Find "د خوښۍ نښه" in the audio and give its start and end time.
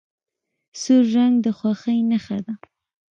1.43-2.37